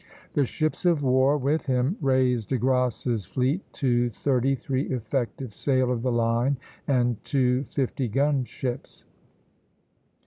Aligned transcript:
The 0.33 0.45
ships 0.45 0.83
of 0.83 1.03
war 1.03 1.37
with 1.37 1.67
him 1.67 1.95
raised 2.01 2.49
De 2.49 2.57
Grasse's 2.57 3.23
fleet 3.25 3.61
to 3.73 4.09
thirty 4.09 4.55
three 4.55 4.85
effective 4.87 5.53
sail 5.53 5.91
of 5.91 6.01
the 6.01 6.11
line 6.11 6.57
and 6.87 7.23
two 7.23 7.65
fifty 7.65 8.07
gun 8.07 8.43
ships. 8.43 9.05